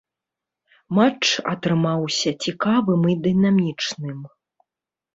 [0.99, 1.23] Матч
[1.53, 4.19] атрымаўся цікавым і дынамічным.